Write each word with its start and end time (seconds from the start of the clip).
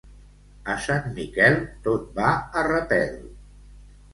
A 0.75 0.77
Sant 0.85 1.05
Miquel 1.19 1.59
tot 1.89 2.09
va 2.21 2.33
a 2.33 2.65
repel. 2.71 3.17